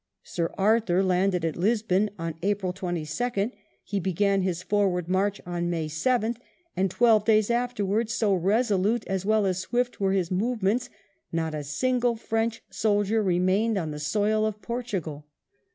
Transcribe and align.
Sir 0.23 0.51
Arthur 0.57 1.03
landed 1.03 1.45
at 1.45 1.55
Lisbon 1.55 2.09
on 2.17 2.33
April 2.41 2.73
22nd; 2.73 3.51
he 3.83 3.99
began 3.99 4.41
his 4.41 4.63
forward 4.63 5.07
march 5.07 5.39
on 5.45 5.69
May 5.69 5.87
7th, 5.87 6.37
and 6.75 6.89
twelve 6.89 7.23
days 7.25 7.51
afterwards, 7.51 8.11
so 8.11 8.33
resolute 8.33 9.05
as 9.05 9.27
well 9.27 9.45
as 9.45 9.59
swift 9.59 9.99
were 10.01 10.13
his 10.13 10.31
movements, 10.31 10.89
not 11.31 11.53
a 11.53 11.63
single 11.63 12.15
French 12.15 12.63
soldier 12.71 13.21
remained 13.21 13.77
on 13.77 13.91
the 13.91 13.99
soil 13.99 14.43
of 14.43 14.59
Portugal. 14.63 15.27